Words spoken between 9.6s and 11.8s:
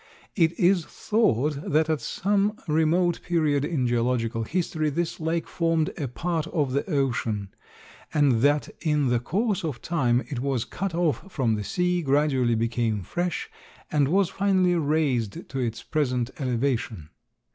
of time it was cut off from the